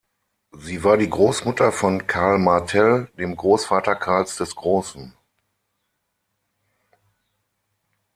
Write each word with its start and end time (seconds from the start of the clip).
Sie 0.53 0.83
war 0.83 0.97
die 0.97 1.11
Großmutter 1.11 1.71
von 1.71 2.07
Karl 2.07 2.39
Martell, 2.39 3.07
dem 3.19 3.35
Großvater 3.35 3.93
Karls 3.93 4.35
des 4.37 4.55
Großen. 4.55 5.13